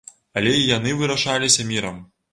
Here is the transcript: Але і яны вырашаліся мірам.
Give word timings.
Але 0.39 0.53
і 0.61 0.63
яны 0.77 0.95
вырашаліся 1.03 1.67
мірам. 1.73 2.05